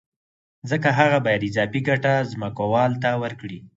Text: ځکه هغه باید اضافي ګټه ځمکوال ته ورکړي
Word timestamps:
ځکه 0.69 0.89
هغه 0.99 1.17
باید 1.25 1.47
اضافي 1.49 1.81
ګټه 1.89 2.13
ځمکوال 2.31 2.91
ته 3.03 3.09
ورکړي 3.23 3.59